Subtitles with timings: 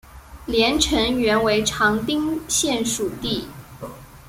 [0.47, 3.47] 连城原为长汀县属地。